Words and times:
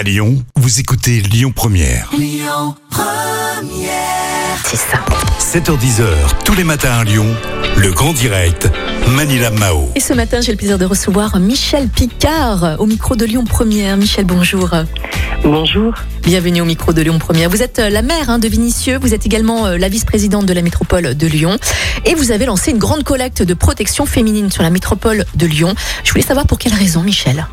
À 0.00 0.02
Lyon, 0.02 0.42
vous 0.56 0.80
écoutez 0.80 1.20
Lyon 1.20 1.52
Première. 1.54 2.10
C'est 4.64 4.78
ça. 4.78 5.04
7h10h, 5.38 6.06
tous 6.42 6.54
les 6.54 6.64
matins 6.64 7.00
à 7.00 7.04
Lyon, 7.04 7.26
le 7.76 7.92
grand 7.92 8.14
direct, 8.14 8.70
Manila 9.10 9.50
Mao. 9.50 9.90
Et 9.94 10.00
ce 10.00 10.14
matin, 10.14 10.40
j'ai 10.40 10.52
le 10.52 10.56
plaisir 10.56 10.78
de 10.78 10.86
recevoir 10.86 11.38
Michel 11.38 11.88
Picard 11.88 12.80
au 12.80 12.86
micro 12.86 13.14
de 13.14 13.26
Lyon 13.26 13.44
Première. 13.44 13.98
Michel, 13.98 14.24
bonjour. 14.24 14.70
Bonjour. 15.42 15.92
Bienvenue 16.22 16.62
au 16.62 16.64
micro 16.64 16.94
de 16.94 17.02
Lyon 17.02 17.18
Première. 17.18 17.50
Vous 17.50 17.60
êtes 17.60 17.78
euh, 17.78 17.90
la 17.90 18.00
maire 18.00 18.30
hein, 18.30 18.38
de 18.38 18.48
Vinicieux, 18.48 18.98
vous 18.98 19.12
êtes 19.12 19.26
également 19.26 19.66
euh, 19.66 19.76
la 19.76 19.90
vice-présidente 19.90 20.46
de 20.46 20.54
la 20.54 20.62
métropole 20.62 21.14
de 21.14 21.26
Lyon 21.26 21.58
et 22.06 22.14
vous 22.14 22.30
avez 22.30 22.46
lancé 22.46 22.70
une 22.70 22.78
grande 22.78 23.04
collecte 23.04 23.42
de 23.42 23.52
protection 23.52 24.06
féminine 24.06 24.50
sur 24.50 24.62
la 24.62 24.70
métropole 24.70 25.26
de 25.34 25.46
Lyon. 25.46 25.74
Je 26.04 26.10
voulais 26.10 26.24
savoir 26.24 26.46
pour 26.46 26.56
quelle 26.56 26.72
raison, 26.72 27.02
Michel? 27.02 27.46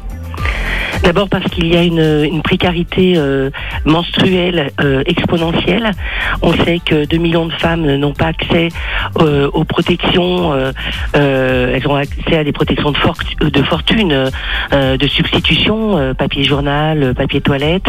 D'abord 1.04 1.30
parce 1.30 1.46
qu'il 1.52 1.68
y 1.68 1.76
a 1.78 1.84
une, 1.84 2.26
une 2.32 2.42
précarité 2.42 3.14
euh, 3.18 3.50
menstruelle 3.86 4.72
euh, 4.82 5.04
exponentielle. 5.06 5.92
On 6.42 6.54
sait 6.54 6.80
que 6.86 7.06
2 7.06 7.18
millions 7.18 7.46
de 7.46 7.54
femmes 7.54 7.86
n'ont 7.96 8.14
pas 8.14 8.28
accès 8.28 8.70
euh, 9.20 9.50
aux 9.54 9.64
protections. 9.64 10.54
euh, 10.54 10.72
euh, 11.16 11.74
elles 11.76 11.88
ont 11.88 11.96
accès 11.96 12.38
à 12.38 12.44
des 12.44 12.52
protections 12.52 12.92
de, 12.92 12.98
fortu- 12.98 13.36
de 13.40 13.64
fortune, 13.64 14.30
euh, 14.74 14.98
de 14.98 15.08
substitution, 15.08 15.98
euh, 15.98 16.14
papier 16.14 16.44
journal, 16.44 17.14
papier 17.16 17.42
toilette, 17.42 17.86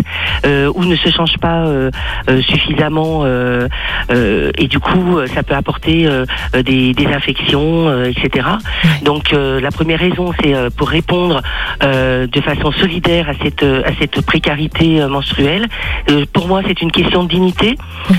euh, 0.46 0.70
ou 0.74 0.84
ne 0.84 0.96
se 0.96 1.10
changent 1.10 1.38
pas 1.40 1.66
euh, 1.66 1.90
euh, 2.30 2.40
suffisamment. 2.42 3.22
euh, 3.24 3.68
euh, 4.10 4.50
et 4.58 4.68
du 4.68 4.78
coup, 4.78 5.18
ça 5.34 5.42
peut 5.42 5.54
apporter 5.54 6.08
des, 6.64 6.94
des 6.94 7.06
infections, 7.06 7.88
euh, 7.88 8.04
etc. 8.10 8.46
Donc 9.02 9.32
euh, 9.32 9.60
la 9.60 9.70
première 9.70 9.98
raison, 9.98 10.32
c'est 10.40 10.54
euh, 10.54 10.70
pour 10.74 10.88
répondre 10.88 11.42
euh, 11.82 12.26
de 12.26 12.40
façon 12.40 12.70
à 13.06 13.32
cette 13.42 13.62
à 13.62 13.92
cette 13.98 14.20
précarité 14.22 15.00
euh, 15.00 15.08
menstruelle. 15.08 15.66
Euh, 16.10 16.24
pour 16.32 16.46
moi, 16.48 16.62
c'est 16.66 16.82
une 16.82 16.90
question 16.90 17.24
de 17.24 17.28
dignité. 17.28 17.76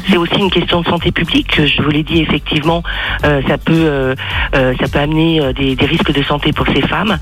C'est 0.09 0.17
aussi 0.17 0.39
une 0.39 0.49
question 0.49 0.81
de 0.81 0.85
santé 0.87 1.11
publique. 1.11 1.61
Je 1.65 1.81
vous 1.81 1.89
l'ai 1.89 2.03
dit 2.03 2.21
effectivement, 2.21 2.83
euh, 3.23 3.41
ça 3.47 3.57
peut 3.57 4.15
ça 4.53 4.87
peut 4.91 4.99
amener 4.99 5.53
des, 5.53 5.85
risques 5.85 6.11
de 6.11 6.23
santé 6.23 6.51
pour 6.51 6.67
ces 6.67 6.81
femmes. 6.81 7.17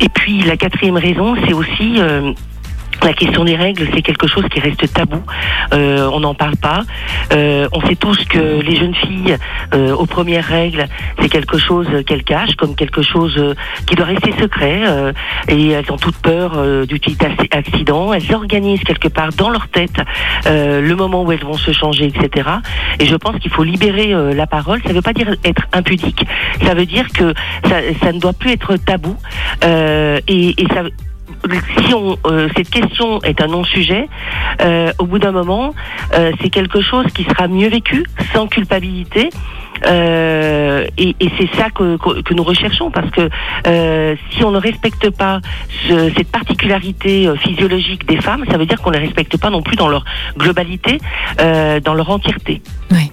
Et 0.00 0.08
puis 0.08 0.42
la 0.42 0.56
quatrième 0.56 0.96
raison, 0.96 1.36
c'est 1.46 1.52
aussi 1.52 2.00
la 3.04 3.12
question 3.14 3.44
des 3.44 3.56
règles, 3.56 3.88
c'est 3.94 4.02
quelque 4.02 4.26
chose 4.26 4.44
qui 4.52 4.60
reste 4.60 4.92
tabou. 4.92 5.20
Euh, 5.74 6.08
on 6.12 6.20
n'en 6.20 6.34
parle 6.34 6.56
pas. 6.56 6.82
Euh, 7.32 7.68
on 7.72 7.80
sait 7.86 7.96
tous 7.96 8.24
que 8.24 8.60
les 8.60 8.76
jeunes 8.76 8.94
filles, 8.94 9.36
euh, 9.74 9.94
aux 9.94 10.06
premières 10.06 10.44
règles, 10.44 10.86
c'est 11.20 11.28
quelque 11.28 11.58
chose 11.58 11.86
qu'elles 12.06 12.24
cachent, 12.24 12.54
comme 12.56 12.74
quelque 12.74 13.02
chose 13.02 13.34
euh, 13.38 13.54
qui 13.86 13.94
doit 13.94 14.06
rester 14.06 14.32
secret. 14.40 14.82
euh, 14.86 15.12
et 15.48 15.70
elles 15.70 15.90
ont 15.90 15.96
toutes 15.96 16.16
peur 16.18 16.52
euh, 16.56 16.86
du 16.86 16.98
petit 16.98 17.14
ac- 17.16 17.48
accident. 17.56 18.12
Elles 18.12 18.34
organisent 18.34 18.82
quelque 18.84 19.08
part 19.08 19.30
dans 19.32 19.50
leur 19.50 19.68
tête 19.68 19.96
le 20.46 20.94
moment 20.94 21.22
où 21.24 21.32
elles 21.32 21.44
vont 21.44 21.56
se 21.56 21.72
changer, 21.72 22.06
etc. 22.06 22.48
Et 23.00 23.06
je 23.06 23.16
pense 23.16 23.36
qu'il 23.40 23.50
faut 23.50 23.64
libérer 23.64 24.12
la 24.34 24.46
parole. 24.46 24.80
Ça 24.82 24.90
ne 24.90 24.94
veut 24.94 25.02
pas 25.02 25.12
dire 25.12 25.34
être 25.44 25.62
impudique. 25.72 26.24
Ça 26.64 26.74
veut 26.74 26.86
dire 26.86 27.06
que 27.12 27.32
ça, 27.64 27.76
ça 28.02 28.12
ne 28.12 28.18
doit 28.18 28.32
plus 28.32 28.50
être 28.50 28.76
tabou. 28.76 29.16
Et, 29.64 30.62
et 30.62 30.66
ça 30.72 30.82
si 31.86 31.94
euh, 31.94 32.48
cette 32.56 32.70
question 32.70 33.20
est 33.22 33.40
un 33.40 33.46
non-sujet, 33.48 34.08
euh, 34.62 34.92
au 34.98 35.06
bout 35.06 35.18
d'un 35.18 35.32
moment, 35.32 35.74
euh, 36.14 36.32
c'est 36.40 36.50
quelque 36.50 36.80
chose 36.80 37.06
qui 37.14 37.24
sera 37.24 37.48
mieux 37.48 37.68
vécu, 37.68 38.04
sans 38.34 38.46
culpabilité. 38.46 39.30
Et 39.84 41.28
c'est 41.38 41.50
ça 41.56 41.70
que, 41.70 41.98
nous 42.32 42.44
recherchons 42.44 42.90
parce 42.90 43.10
que 43.10 43.28
si 44.30 44.44
on 44.44 44.52
ne 44.52 44.58
respecte 44.58 45.10
pas 45.10 45.40
ce- 45.88 46.10
cette 46.16 46.30
particularité 46.30 47.28
physiologique 47.42 48.06
des 48.06 48.20
femmes, 48.20 48.44
ça 48.50 48.58
veut 48.58 48.66
dire 48.66 48.80
qu'on 48.80 48.90
ne 48.90 48.96
les 48.98 49.06
respecte 49.06 49.36
pas 49.38 49.50
non 49.50 49.60
plus 49.62 49.74
dans 49.76 49.88
leur 49.88 50.04
globalité, 50.36 50.98
dans 51.38 51.94
leur 51.94 52.10
entièreté. 52.10 52.62
Oui. 52.92 53.10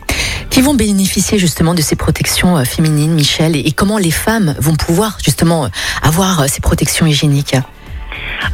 Qui 0.52 0.62
vont 0.62 0.74
bénéficier 0.76 1.38
justement 1.40 1.74
de 1.74 1.82
ces 1.82 1.96
protections 1.96 2.64
féminines, 2.66 3.14
Michel, 3.14 3.56
et 3.56 3.60
et 3.70 3.72
comment 3.72 3.98
les 3.98 4.12
femmes 4.12 4.56
vont 4.60 4.76
pouvoir 4.76 5.18
justement 5.24 5.68
avoir 6.04 6.48
ces 6.50 6.62
protections 6.62 7.06
hygiéniques? 7.06 7.56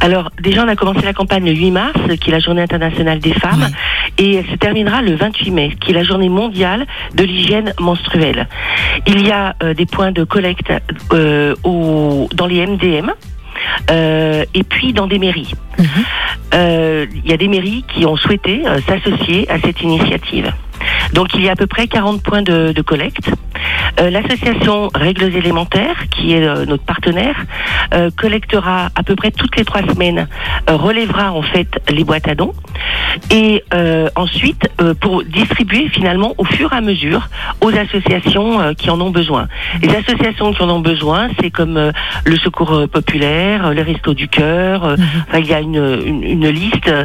Alors, 0.00 0.30
déjà, 0.40 0.64
on 0.64 0.68
a 0.68 0.76
commencé 0.76 1.00
la 1.04 1.12
campagne 1.12 1.44
le 1.44 1.52
8 1.52 1.70
mars, 1.70 1.98
qui 2.20 2.30
est 2.30 2.32
la 2.32 2.38
journée 2.38 2.62
internationale 2.62 3.18
des 3.18 3.32
femmes, 3.32 3.68
et 4.18 4.36
elle 4.36 4.46
se 4.46 4.54
terminera 4.56 5.02
le 5.02 5.14
28 5.16 5.50
mai, 5.50 5.72
qui 5.80 5.90
est 5.92 5.94
la 5.94 6.02
journée 6.04 6.28
mondiale 6.28 6.86
de 7.14 7.24
l'hygiène 7.24 7.72
menstruelle. 7.80 8.48
Il 9.06 9.26
y 9.26 9.30
a 9.30 9.54
euh, 9.62 9.74
des 9.74 9.86
points 9.86 10.12
de 10.12 10.24
collecte 10.24 10.72
euh, 11.12 11.54
au- 11.64 12.28
dans 12.34 12.46
les 12.46 12.66
MDM. 12.66 13.10
euh, 13.90 14.44
et 14.54 14.62
puis 14.64 14.92
dans 14.92 15.06
des 15.06 15.18
mairies. 15.18 15.52
Mhm. 15.78 15.86
Euh, 16.54 17.06
Il 17.24 17.30
y 17.30 17.32
a 17.32 17.36
des 17.36 17.48
mairies 17.48 17.84
qui 17.94 18.04
ont 18.06 18.16
souhaité 18.16 18.62
s'associer 18.86 19.50
à 19.50 19.58
cette 19.58 19.80
initiative. 19.82 20.52
Donc 21.12 21.34
il 21.34 21.42
y 21.42 21.48
a 21.48 21.52
à 21.52 21.56
peu 21.56 21.66
près 21.66 21.86
40 21.86 22.22
points 22.22 22.42
de, 22.42 22.80
collecte. 22.82 23.30
Euh, 24.00 24.10
L'association 24.10 24.88
Règles 24.94 25.34
élémentaires, 25.34 26.08
qui 26.10 26.34
est 26.34 26.46
euh, 26.46 26.66
notre 26.66 26.84
partenaire, 26.84 27.36
euh, 27.94 28.10
collectera 28.16 28.88
à 28.94 29.02
peu 29.02 29.16
près 29.16 29.30
toutes 29.30 29.56
les 29.56 29.64
trois 29.64 29.82
semaines, 29.82 30.28
relèvera 30.68 31.32
en 31.32 31.42
fait 31.42 31.68
les 31.88 32.04
boîtes 32.04 32.28
à 32.28 32.34
dons, 32.34 32.52
et 33.30 33.62
euh, 33.74 34.08
ensuite 34.16 34.68
euh, 34.80 34.94
pour 34.94 35.22
distribuer 35.24 35.88
finalement 35.88 36.34
au 36.38 36.44
fur 36.44 36.72
et 36.72 36.76
à 36.76 36.80
mesure 36.80 37.28
aux 37.60 37.74
associations 37.76 38.60
euh, 38.60 38.72
qui 38.72 38.90
en 38.90 39.00
ont 39.00 39.10
besoin. 39.10 39.48
Les 39.82 39.94
associations 39.94 40.52
qui 40.52 40.62
en 40.62 40.70
ont 40.70 40.80
besoin, 40.80 41.28
c'est 41.40 41.50
comme 41.50 41.76
euh, 41.76 41.92
le 42.24 42.36
Secours 42.36 42.72
euh, 42.74 42.86
populaire, 42.86 43.66
euh, 43.66 43.74
les 43.74 43.82
Restos 43.82 44.14
du 44.14 44.28
cœur. 44.28 44.84
euh, 44.84 44.96
enfin, 45.28 45.38
il 45.38 45.46
y 45.46 45.54
a 45.54 45.60
une, 45.60 46.00
une, 46.06 46.22
une 46.22 46.48
liste, 46.48 46.88
euh, 46.88 47.04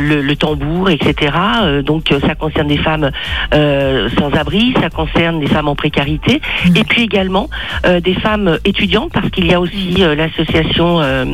le, 0.00 0.22
le 0.22 0.36
tambour, 0.36 0.90
etc. 0.90 1.32
Euh, 1.62 1.82
donc 1.82 2.12
euh, 2.12 2.20
ça 2.20 2.34
concerne 2.34 2.68
des 2.68 2.78
femmes 2.78 3.10
euh, 3.54 4.08
sans 4.18 4.30
abri, 4.32 4.74
ça 4.80 4.90
concerne 4.90 5.40
des 5.40 5.46
femmes 5.46 5.68
en 5.68 5.74
précarité, 5.76 6.40
et 6.74 6.84
puis 6.84 7.02
également 7.02 7.48
euh, 7.86 8.00
des 8.00 8.14
femmes 8.14 8.58
étudiantes, 8.64 9.10
parce 9.12 9.30
qu'il 9.30 9.46
y 9.46 9.54
a 9.54 9.60
aussi 9.60 9.96
euh, 10.00 10.14
l'association 10.14 11.00
euh, 11.00 11.24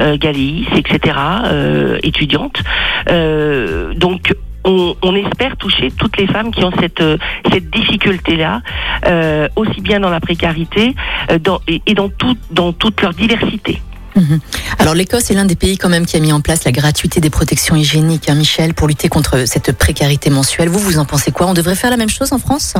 euh, 0.00 0.16
Galéis, 0.16 0.66
etc. 0.76 1.16
euh, 1.46 1.98
étudiantes. 2.02 2.62
Euh, 3.10 3.49
donc 3.94 4.32
on, 4.64 5.14
espère 5.14 5.56
toucher 5.56 5.90
toutes 5.96 6.16
les 6.18 6.26
femmes 6.26 6.50
qui 6.52 6.64
ont 6.64 6.72
cette, 6.80 7.00
euh, 7.00 7.16
cette 7.52 7.70
difficulté-là, 7.70 8.62
euh, 9.06 9.48
aussi 9.56 9.80
bien 9.80 10.00
dans 10.00 10.10
la 10.10 10.20
précarité 10.20 10.94
euh, 11.30 11.38
et, 11.86 11.94
dans, 11.94 12.10
dans 12.50 12.72
toute 12.72 13.00
leur 13.00 13.14
diversité. 13.14 13.80
Mhm. 14.16 14.40
Alors 14.78 14.94
l'Écosse 14.94 15.30
est 15.30 15.34
l'un 15.34 15.44
des 15.44 15.54
pays 15.54 15.78
quand 15.78 15.88
même 15.88 16.04
qui 16.04 16.16
a 16.16 16.20
mis 16.20 16.32
en 16.32 16.40
place 16.40 16.64
la 16.64 16.72
gratuité 16.72 17.20
des 17.20 17.30
protections 17.30 17.76
hygiéniques, 17.76 18.28
hein, 18.28 18.34
Michel, 18.34 18.74
pour 18.74 18.88
lutter 18.88 19.08
contre 19.08 19.46
cette 19.46 19.76
précarité 19.76 20.30
mensuelle. 20.30 20.68
Vous, 20.68 20.80
vous 20.80 20.98
en 20.98 21.04
pensez 21.04 21.30
quoi? 21.30 21.46
On 21.46 21.54
devrait 21.54 21.76
faire 21.76 21.90
la 21.90 21.96
même 21.96 22.10
chose 22.10 22.32
en 22.32 22.38
France? 22.38 22.74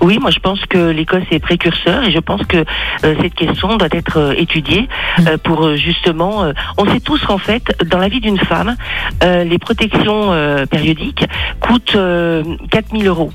Oui, 0.00 0.18
moi 0.20 0.30
je 0.30 0.38
pense 0.38 0.60
que 0.66 0.90
l'Écosse 0.90 1.24
est 1.30 1.40
précurseur 1.40 2.04
et 2.04 2.10
je 2.12 2.18
pense 2.20 2.42
que 2.46 2.58
euh, 2.58 3.14
cette 3.20 3.34
question 3.34 3.76
doit 3.76 3.88
être 3.92 4.18
euh, 4.18 4.34
étudiée 4.36 4.88
euh, 5.26 5.36
pour 5.38 5.66
euh, 5.66 5.76
justement. 5.76 6.44
euh, 6.44 6.52
on 6.76 6.84
sait 6.86 7.00
tous 7.00 7.20
qu'en 7.26 7.38
fait, 7.38 7.74
dans 7.86 7.98
la 7.98 8.08
vie 8.08 8.20
d'une 8.20 8.38
femme, 8.38 8.76
euh, 9.24 9.44
les 9.44 9.58
protections 9.58 10.32
euh, 10.32 10.66
périodiques 10.66 11.24
coûtent 11.60 11.96
euh, 11.96 12.44
4000 12.70 13.06
euros. 13.08 13.32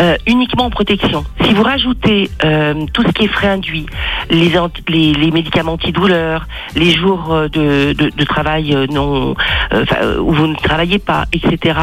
Euh, 0.00 0.16
uniquement 0.26 0.66
en 0.66 0.70
protection. 0.70 1.24
Si 1.42 1.52
vous 1.52 1.64
rajoutez 1.64 2.30
euh, 2.44 2.86
tout 2.94 3.02
ce 3.02 3.08
qui 3.12 3.24
est 3.24 3.28
frais 3.28 3.48
induits, 3.48 3.84
les, 4.30 4.56
anti- 4.56 4.82
les, 4.88 5.12
les 5.12 5.30
médicaments 5.32 5.72
antidouleurs, 5.72 6.46
les 6.76 6.92
jours 6.92 7.34
de, 7.52 7.92
de, 7.92 8.10
de 8.16 8.24
travail 8.24 8.74
non, 8.90 9.34
euh, 9.72 9.84
euh, 10.00 10.18
où 10.20 10.32
vous 10.32 10.46
ne 10.46 10.54
travaillez 10.54 11.00
pas, 11.00 11.24
etc. 11.32 11.78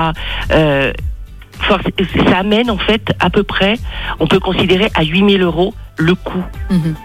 ça 1.68 2.38
amène 2.38 2.70
en 2.70 2.78
fait 2.78 3.14
à 3.20 3.30
peu 3.30 3.44
près, 3.44 3.76
on 4.20 4.28
peut 4.28 4.40
considérer 4.40 4.90
à 4.96 5.04
8000 5.04 5.42
euros 5.42 5.74
le 5.98 6.16
coût. 6.16 6.44
Mhm. 6.70 6.96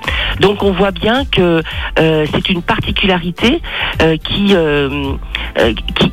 Donc 0.40 0.62
on 0.62 0.72
voit 0.72 0.90
bien 0.90 1.24
que 1.24 1.62
euh, 1.98 2.26
c'est 2.32 2.48
une 2.48 2.62
particularité 2.62 3.60
euh, 4.00 4.16
qui, 4.16 4.54
euh, 4.54 5.14
euh, 5.58 5.74
qui 5.96 6.12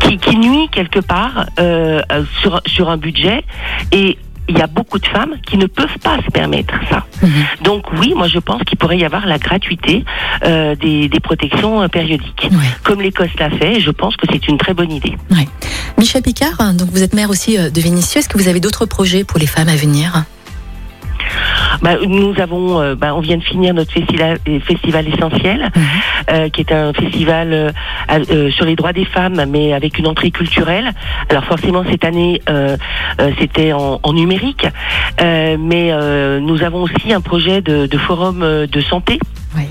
qui, 0.00 0.18
qui 0.18 0.36
nuit 0.36 0.68
quelque 0.72 0.98
part 0.98 1.46
euh, 1.60 2.02
sur, 2.40 2.60
sur 2.66 2.90
un 2.90 2.96
budget 2.96 3.44
et 3.92 4.18
il 4.48 4.58
y 4.58 4.62
a 4.62 4.66
beaucoup 4.68 4.98
de 4.98 5.06
femmes 5.06 5.34
qui 5.44 5.56
ne 5.58 5.66
peuvent 5.66 5.98
pas 6.02 6.18
se 6.24 6.30
permettre 6.30 6.74
ça. 6.88 7.04
Mhm. 7.22 7.30
Donc 7.62 7.92
oui, 7.98 8.12
moi 8.14 8.28
je 8.28 8.38
pense 8.38 8.62
qu'il 8.62 8.78
pourrait 8.78 8.98
y 8.98 9.04
avoir 9.04 9.26
la 9.26 9.38
gratuité 9.38 10.04
euh, 10.44 10.74
des, 10.76 11.08
des 11.08 11.20
protections 11.20 11.88
périodiques. 11.88 12.48
Ouais. 12.50 12.66
Comme 12.84 13.00
l'Écosse 13.00 13.34
l'a 13.38 13.50
fait, 13.50 13.80
je 13.80 13.90
pense 13.90 14.16
que 14.16 14.26
c'est 14.30 14.46
une 14.48 14.58
très 14.58 14.74
bonne 14.74 14.92
idée. 14.92 15.16
Ouais. 15.30 15.48
Michel 15.98 16.22
Picard, 16.22 16.74
donc 16.74 16.88
vous 16.90 17.02
êtes 17.02 17.14
maire 17.14 17.30
aussi 17.30 17.58
euh, 17.58 17.70
de 17.70 17.80
Vénissieux. 17.80 18.20
Est-ce 18.20 18.28
que 18.28 18.38
vous 18.38 18.48
avez 18.48 18.60
d'autres 18.60 18.86
projets 18.86 19.24
pour 19.24 19.38
les 19.38 19.46
femmes 19.46 19.68
à 19.68 19.76
venir? 19.76 20.24
Bah, 21.82 21.96
nous 22.06 22.34
avons, 22.40 22.80
euh, 22.80 22.94
bah, 22.94 23.14
on 23.14 23.20
vient 23.20 23.36
de 23.38 23.42
finir 23.42 23.74
notre 23.74 23.92
festival, 23.92 24.38
euh, 24.48 24.60
festival 24.60 25.08
essentiel, 25.08 25.70
Mhm. 25.74 25.82
euh, 26.30 26.48
qui 26.50 26.60
est 26.60 26.72
un 26.72 26.92
festival 26.92 27.72
euh, 28.10 28.50
sur 28.50 28.64
les 28.66 28.76
droits 28.76 28.92
des 28.92 29.04
femmes, 29.06 29.44
mais 29.48 29.72
avec 29.72 29.98
une 29.98 30.06
entrée 30.06 30.30
culturelle. 30.30 30.92
Alors 31.30 31.44
forcément 31.44 31.82
cette 31.90 32.04
année, 32.04 32.40
c'était 33.38 33.72
en, 33.72 33.98
en 34.02 34.12
numérique, 34.12 34.66
mais 35.20 35.92
nous 36.40 36.62
avons 36.62 36.82
aussi 36.82 37.12
un 37.12 37.20
projet 37.20 37.60
de, 37.62 37.86
de 37.86 37.98
forum 37.98 38.40
de 38.66 38.80
santé 38.82 39.18
Oui. 39.56 39.64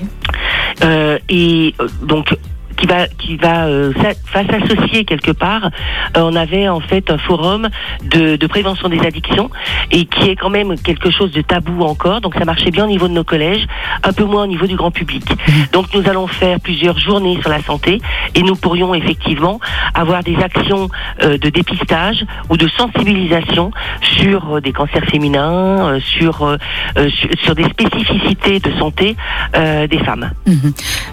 et 1.28 1.74
donc 2.02 2.34
qui 2.76 2.86
va 2.86 3.08
qui 3.08 3.36
va, 3.36 3.66
euh, 3.66 3.92
s'associer 4.32 5.04
quelque 5.04 5.30
part. 5.30 5.70
Euh, 6.16 6.20
on 6.22 6.36
avait 6.36 6.68
en 6.68 6.80
fait 6.80 7.10
un 7.10 7.18
forum 7.18 7.68
de, 8.04 8.36
de, 8.36 8.46
prévention 8.46 8.88
des 8.88 9.00
addictions 9.00 9.50
et 9.90 10.04
qui 10.04 10.30
est 10.30 10.36
quand 10.36 10.50
même 10.50 10.78
quelque 10.78 11.10
chose 11.10 11.32
de 11.32 11.42
tabou 11.42 11.82
encore. 11.82 12.20
Donc 12.20 12.34
ça 12.34 12.44
marchait 12.44 12.70
bien 12.70 12.84
au 12.84 12.88
niveau 12.88 13.08
de 13.08 13.12
nos 13.12 13.24
collèges, 13.24 13.66
un 14.02 14.12
peu 14.12 14.24
moins 14.24 14.44
au 14.44 14.46
niveau 14.46 14.66
du 14.66 14.76
grand 14.76 14.90
public. 14.90 15.24
Mmh. 15.30 15.52
Donc 15.72 15.94
nous 15.94 16.08
allons 16.08 16.26
faire 16.26 16.60
plusieurs 16.60 16.98
journées 16.98 17.38
sur 17.40 17.50
la 17.50 17.62
santé 17.62 18.00
et 18.34 18.42
nous 18.42 18.56
pourrions 18.56 18.94
effectivement 18.94 19.60
avoir 19.94 20.22
des 20.22 20.36
actions 20.36 20.88
euh, 21.22 21.38
de 21.38 21.48
dépistage 21.48 22.24
ou 22.50 22.56
de 22.56 22.68
sensibilisation 22.68 23.70
sur 24.18 24.60
des 24.60 24.72
cancers 24.72 25.04
féminins, 25.06 25.98
sur, 26.00 26.56
sur, 27.42 27.54
des 27.54 27.64
spécificités 27.64 28.60
de 28.60 28.70
santé 28.78 29.16
des 29.54 29.98
femmes. 30.04 30.30
Mmh. 30.46 30.70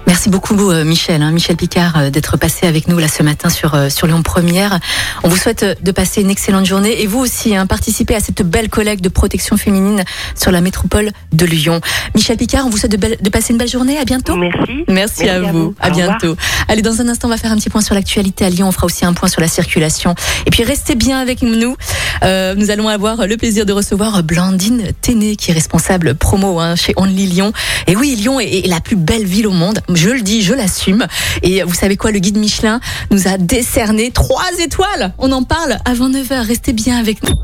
Merci 0.07 0.29
beaucoup 0.29 0.55
Michel, 0.83 1.21
hein, 1.21 1.31
Michel 1.31 1.52
Picard 1.55 2.11
d'être 2.11 2.37
passé 2.37 2.67
avec 2.67 2.87
nous 2.87 2.97
là 2.97 3.07
ce 3.07 3.23
matin 3.23 3.49
sur 3.49 3.75
sur 3.89 4.07
Lyon 4.07 4.23
Première. 4.23 4.79
On 5.23 5.29
vous 5.29 5.37
souhaite 5.37 5.65
de 5.81 5.91
passer 5.91 6.21
une 6.21 6.29
excellente 6.29 6.65
journée 6.65 7.01
et 7.01 7.07
vous 7.07 7.19
aussi 7.19 7.55
hein, 7.55 7.65
participez 7.65 8.15
à 8.15 8.19
cette 8.19 8.41
belle 8.41 8.69
collecte 8.69 9.03
de 9.03 9.09
protection 9.09 9.57
féminine 9.57 10.03
sur 10.35 10.51
la 10.51 10.61
métropole 10.61 11.11
de 11.31 11.45
Lyon. 11.45 11.81
Michel 12.15 12.37
Picard, 12.37 12.65
on 12.65 12.69
vous 12.69 12.77
souhaite 12.77 12.91
de, 12.91 13.29
passer 13.29 13.53
une 13.53 13.59
belle 13.59 13.69
journée. 13.69 13.97
À 13.97 14.05
bientôt. 14.05 14.35
Merci. 14.35 14.85
Merci, 14.87 15.29
à, 15.29 15.39
vous. 15.39 15.75
À, 15.79 15.89
bientôt. 15.89 16.35
Allez, 16.67 16.81
dans 16.81 17.01
un 17.01 17.07
instant, 17.07 17.27
on 17.27 17.31
va 17.31 17.37
faire 17.37 17.51
un 17.51 17.57
petit 17.57 17.69
point 17.69 17.81
sur 17.81 17.95
l'actualité 17.95 18.45
à 18.45 18.49
Lyon. 18.49 18.67
On 18.67 18.71
fera 18.71 18.85
aussi 18.85 19.05
un 19.05 19.13
point 19.13 19.29
sur 19.29 19.41
la 19.41 19.47
circulation. 19.47 20.15
Et 20.45 20.49
puis 20.49 20.63
restez 20.63 20.95
bien 20.95 21.19
avec 21.19 21.41
nous. 21.41 21.75
Euh, 22.23 22.55
nous 22.55 22.69
allons 22.69 22.87
avoir 22.87 23.27
le 23.27 23.37
plaisir 23.37 23.65
de 23.65 23.73
recevoir 23.73 24.23
Blandine 24.23 24.83
Téné, 25.01 25.35
qui 25.35 25.51
est 25.51 25.53
responsable 25.53 26.15
promo 26.15 26.59
hein, 26.59 26.75
chez 26.75 26.93
Only 26.95 27.25
Lyon. 27.25 27.53
Et 27.87 27.95
oui, 27.95 28.15
Lyon 28.15 28.39
est, 28.39 28.67
la 28.67 28.79
plus 28.79 28.95
belle 28.95 29.25
ville 29.25 29.47
au 29.47 29.51
monde. 29.51 29.79
Je 29.93 30.09
le 30.09 30.21
dis, 30.21 30.41
je 30.41 30.53
l'assume. 30.53 31.05
Et 31.43 31.61
vous 31.61 31.73
savez 31.73 31.97
quoi, 31.97 32.11
le 32.11 32.19
guide 32.19 32.37
Michelin 32.37 32.79
nous 33.11 33.27
a 33.27 33.37
décerné 33.37 34.11
trois 34.11 34.49
étoiles. 34.59 35.13
On 35.19 35.31
en 35.31 35.43
parle 35.43 35.77
avant 35.85 36.09
9h. 36.09 36.47
Restez 36.47 36.73
bien 36.73 36.97
avec 36.97 37.21
nous. 37.23 37.35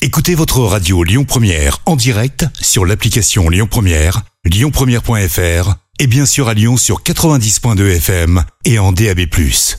Écoutez 0.00 0.34
votre 0.34 0.60
radio 0.60 1.04
Lyon 1.04 1.24
Première 1.24 1.78
en 1.86 1.94
direct 1.94 2.46
sur 2.60 2.84
l'application 2.84 3.48
Lyon 3.48 3.68
Première, 3.70 4.22
lyonpremière.fr 4.44 5.74
et 6.00 6.06
bien 6.08 6.26
sûr 6.26 6.48
à 6.48 6.54
Lyon 6.54 6.76
sur 6.76 7.02
90.2 7.02 7.96
FM 7.96 8.42
et 8.64 8.80
en 8.80 8.90
DAB+. 8.90 9.20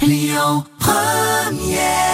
Lyon 0.02 0.64
Première 0.80 2.13